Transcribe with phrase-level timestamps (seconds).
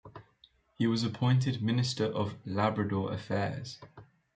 [0.73, 3.77] He was appointed Minister of Labrador Affairs.